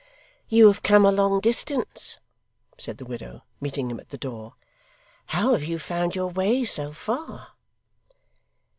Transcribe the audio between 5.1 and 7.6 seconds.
'How have you found your way so far?